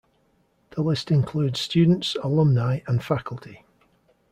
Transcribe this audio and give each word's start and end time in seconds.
The 0.71 0.81
list 0.81 1.11
includes 1.11 1.59
students, 1.59 2.17
alumni, 2.23 2.79
and 2.87 3.03
faculty. 3.03 3.65